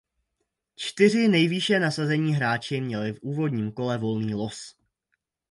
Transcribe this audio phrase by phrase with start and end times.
[0.75, 4.75] Čtyři nejvýše nasazení hráči měli v úvodním kole volný los.